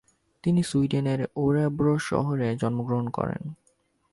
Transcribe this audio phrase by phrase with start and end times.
[0.43, 3.41] তিনি সুইডেনের ও্যরেব্রো শহরে জন্মগ্রহণ করেন।